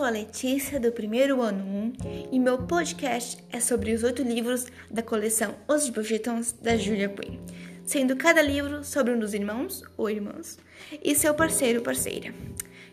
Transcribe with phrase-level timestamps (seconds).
[0.00, 1.92] sou a Letícia do primeiro ano 1
[2.32, 7.38] e meu podcast é sobre os oito livros da coleção Os Bridgetons da Julia Quinn,
[7.84, 10.58] sendo cada livro sobre um dos irmãos ou irmãs
[11.04, 12.32] e seu parceiro ou parceira.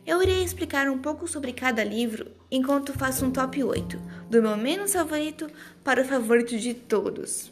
[0.06, 3.98] Eu irei explicar um pouco sobre cada livro enquanto faço um top 8,
[4.30, 5.50] do meu menos favorito
[5.86, 7.50] para o favorito de todos.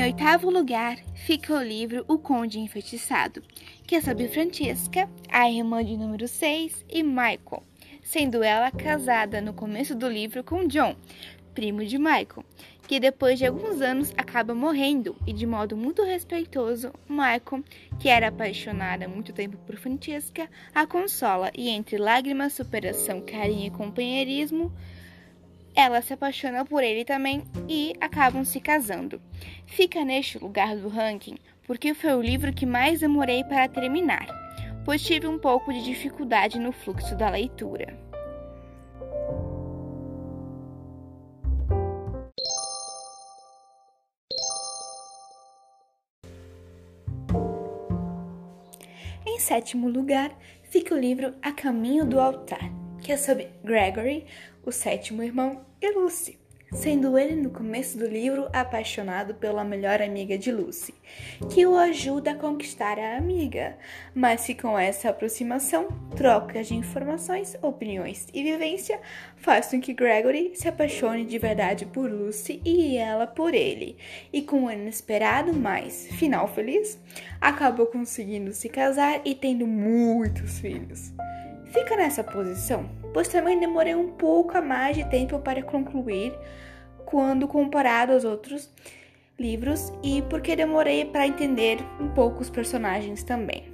[0.00, 3.42] Em oitavo lugar fica o livro O Conde Enfeitiçado,
[3.86, 7.62] que é sobre Francesca, a irmã de número 6, e Michael,
[8.02, 10.96] sendo ela casada no começo do livro com John,
[11.54, 12.46] primo de Michael,
[12.88, 17.62] que depois de alguns anos acaba morrendo e de modo muito respeitoso, Michael,
[17.98, 23.66] que era apaixonado há muito tempo por Francesca, a consola e entre lágrimas, superação, carinho
[23.66, 24.72] e companheirismo,
[25.74, 29.20] ela se apaixona por ele também e acabam se casando.
[29.66, 31.36] Fica neste lugar do ranking
[31.70, 34.26] porque foi o livro que mais demorei para terminar,
[34.84, 37.96] pois tive um pouco de dificuldade no fluxo da leitura.
[49.24, 52.68] Em sétimo lugar fica o livro A Caminho do Altar,
[53.00, 54.26] que é sobre Gregory,
[54.64, 56.38] o sétimo irmão, e Lucy,
[56.72, 60.94] sendo ele no começo do livro apaixonado pela melhor amiga de Lucy,
[61.52, 63.76] que o ajuda a conquistar a amiga,
[64.14, 69.00] mas que com essa aproximação, trocas de informações, opiniões e vivência
[69.36, 73.96] faz com que Gregory se apaixone de verdade por Lucy e ela por ele,
[74.32, 76.98] e com o inesperado mais final feliz,
[77.40, 81.12] acabou conseguindo se casar e tendo muitos filhos.
[81.72, 86.32] Fica nessa posição, pois também demorei um pouco a mais de tempo para concluir
[87.04, 88.70] quando comparado aos outros
[89.38, 93.70] livros e porque demorei para entender um pouco os personagens também.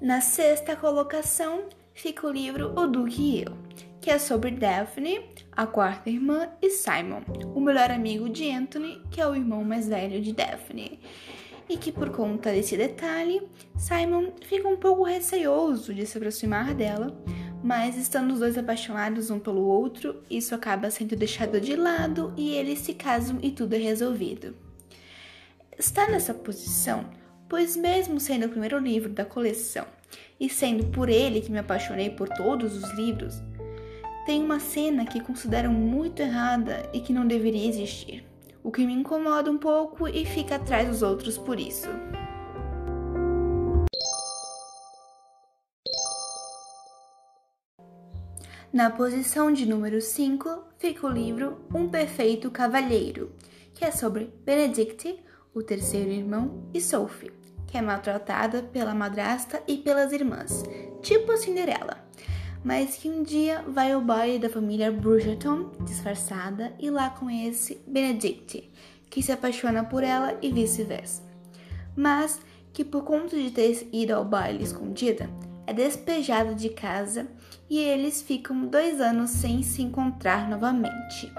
[0.00, 1.64] Na sexta colocação
[1.94, 3.65] fica o livro O Duque e Eu
[4.06, 7.22] que é sobre Daphne, a quarta irmã, e Simon,
[7.56, 11.00] o melhor amigo de Anthony, que é o irmão mais velho de Daphne.
[11.68, 13.42] E que por conta desse detalhe,
[13.76, 17.20] Simon fica um pouco receoso de se aproximar dela,
[17.64, 22.54] mas estando os dois apaixonados um pelo outro, isso acaba sendo deixado de lado e
[22.54, 24.54] eles se casam e tudo é resolvido.
[25.76, 27.10] Está nessa posição,
[27.48, 29.84] pois mesmo sendo o primeiro livro da coleção
[30.38, 33.42] e sendo por ele que me apaixonei por todos os livros,
[34.26, 38.26] tem uma cena que considero muito errada e que não deveria existir,
[38.62, 41.88] o que me incomoda um pouco e fica atrás dos outros por isso.
[48.72, 53.32] Na posição de número 5 fica o livro Um Perfeito Cavalheiro,
[53.72, 55.18] que é sobre Benedict,
[55.54, 57.32] o terceiro irmão, e Sophie,
[57.66, 60.64] que é maltratada pela madrasta e pelas irmãs,
[61.00, 62.05] tipo a Cinderela
[62.66, 68.68] mas que um dia vai ao baile da família Bridgerton, disfarçada, e lá conhece Benedict,
[69.08, 71.22] que se apaixona por ela e vice-versa.
[71.94, 72.40] Mas
[72.72, 75.30] que por conta de ter ido ao baile escondida,
[75.64, 77.28] é despejada de casa
[77.70, 81.32] e eles ficam dois anos sem se encontrar novamente.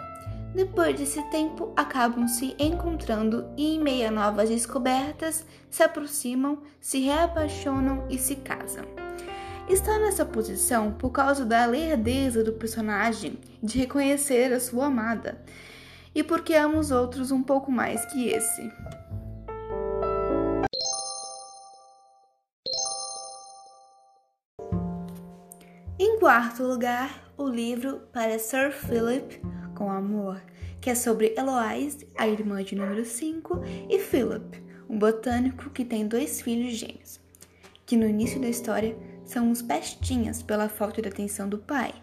[0.55, 6.99] Depois desse tempo, acabam se encontrando e, em meio a novas descobertas, se aproximam, se
[6.99, 8.96] reapaixonam e se casam
[9.67, 15.43] está nessa posição por causa da lerdeza do personagem de reconhecer a sua amada
[16.15, 18.71] e porque ama os outros um pouco mais que esse.
[25.99, 29.41] Em quarto lugar, o livro para Sir Philip
[29.75, 30.41] com Amor,
[30.81, 36.07] que é sobre Eloise, a irmã de número 5, e Philip, um botânico que tem
[36.07, 37.19] dois filhos gêmeos,
[37.85, 38.97] que no início da história
[39.27, 41.93] são uns pestinhas pela falta de atenção do pai,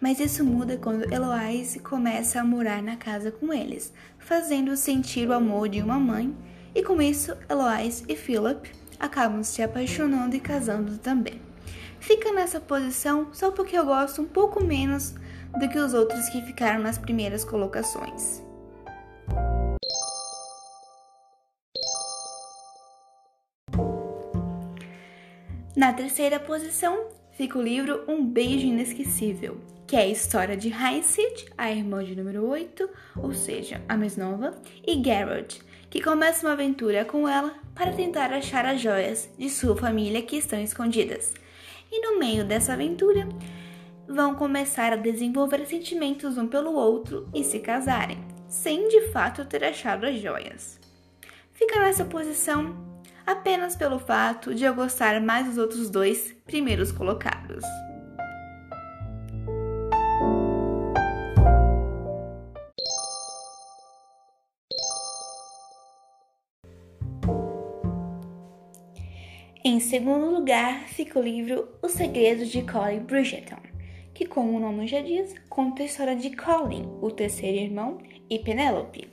[0.00, 5.32] mas isso muda quando Eloise começa a morar na casa com eles, fazendo sentir o
[5.34, 6.34] amor de uma mãe,
[6.74, 11.40] e com isso Eloise e Philip acabam se apaixonando e casando também.
[12.00, 15.14] Fica nessa posição só porque eu gosto um pouco menos
[15.58, 18.42] do que os outros que ficaram nas primeiras colocações.
[25.76, 31.46] Na terceira posição fica o livro Um Beijo Inesquecível, que é a história de Hyacinth,
[31.56, 36.54] a irmã de número 8, ou seja, a mais nova, e Garrett, que começa uma
[36.54, 41.32] aventura com ela para tentar achar as joias de sua família que estão escondidas.
[41.90, 43.28] E no meio dessa aventura,
[44.08, 48.18] vão começar a desenvolver sentimentos um pelo outro e se casarem,
[48.48, 50.80] sem de fato ter achado as joias.
[51.52, 52.89] Fica nessa posição
[53.30, 57.64] apenas pelo fato de eu gostar mais dos outros dois primeiros colocados.
[69.62, 73.70] Em segundo lugar fica o livro Os Segredos de Colin Bridgerton
[74.20, 77.96] que, como o nome já diz, conta a história de Colin, o terceiro irmão,
[78.28, 79.08] e Penelope,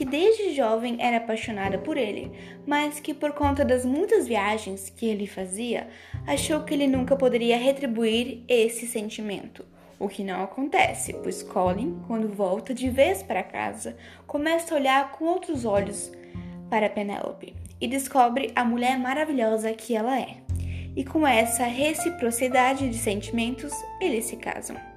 [0.00, 2.32] que desde jovem era apaixonada por ele,
[2.66, 5.88] mas que por conta das muitas viagens que ele fazia,
[6.26, 9.62] achou que ele nunca poderia retribuir esse sentimento.
[9.98, 13.94] O que não acontece, pois Colin, quando volta de vez para casa,
[14.26, 16.10] começa a olhar com outros olhos
[16.70, 20.38] para Penelope e descobre a mulher maravilhosa que ela é
[20.96, 24.89] e com essa reciprocidade de sentimentos, eles se casam.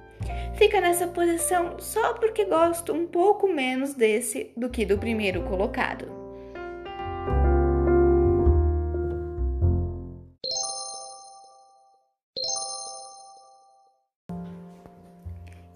[0.56, 6.24] Fica nessa posição só porque gosto um pouco menos desse do que do primeiro colocado.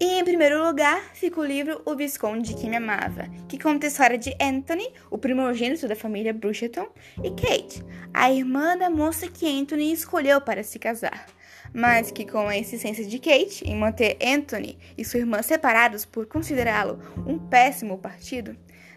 [0.01, 3.89] E em primeiro lugar fica o livro O Visconde que Me Amava, que conta a
[3.89, 6.87] história de Anthony, o primogênito da família Brucheton,
[7.21, 7.83] e Kate,
[8.13, 11.27] a irmã da moça que Anthony escolheu para se casar.
[11.73, 16.25] Mas que, com a insistência de Kate em manter Anthony e sua irmã separados por
[16.25, 18.55] considerá-lo um péssimo partido,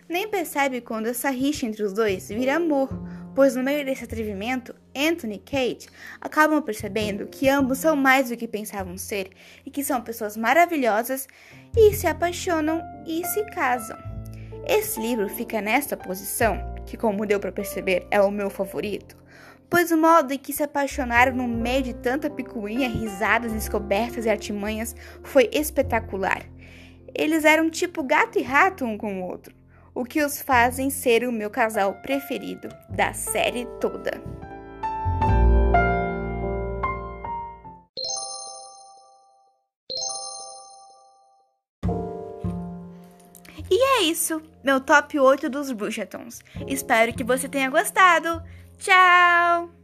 [0.09, 2.89] nem percebe quando essa rixa entre os dois vira amor,
[3.35, 5.89] pois no meio desse atrevimento, Anthony e Kate
[6.21, 9.31] acabam percebendo que ambos são mais do que pensavam ser
[9.65, 11.27] e que são pessoas maravilhosas
[11.77, 13.97] e se apaixonam e se casam.
[14.67, 19.17] Esse livro fica nesta posição, que como deu para perceber é o meu favorito,
[19.73, 24.29] pois o modo em que se apaixonaram no meio de tanta picuinha, risadas, descobertas e
[24.29, 26.43] artimanhas foi espetacular.
[27.15, 29.55] Eles eram tipo gato e rato um com o outro
[29.95, 34.23] o que os fazem ser o meu casal preferido da série toda.
[43.71, 46.41] E é isso, meu top 8 dos Bridgertons.
[46.67, 48.43] Espero que você tenha gostado.
[48.79, 49.82] Tchau!